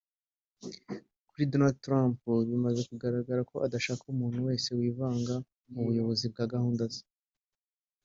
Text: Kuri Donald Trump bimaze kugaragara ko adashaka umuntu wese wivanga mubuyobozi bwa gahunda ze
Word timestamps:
Kuri 1.29 1.49
Donald 1.51 1.77
Trump 1.85 2.19
bimaze 2.49 2.81
kugaragara 2.89 3.41
ko 3.49 3.55
adashaka 3.65 4.03
umuntu 4.13 4.37
wese 4.47 4.69
wivanga 4.79 5.35
mubuyobozi 5.71 6.25
bwa 6.33 6.45
gahunda 6.53 6.83
ze 6.93 7.03